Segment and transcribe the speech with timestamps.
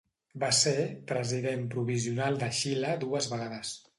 [0.43, 0.71] Va ser
[1.11, 3.79] president provisional de Xile dues vegades.